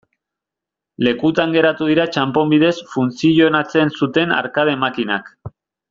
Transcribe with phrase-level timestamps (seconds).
[1.07, 5.31] Lekutan geratu dira txanpon bidez funtzionatzen zuten arkade makinak.